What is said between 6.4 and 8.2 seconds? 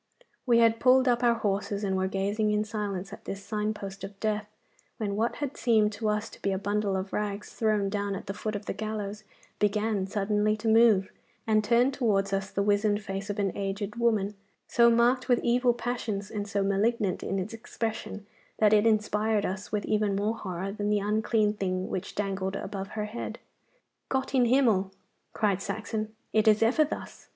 be a bundle of rags thrown down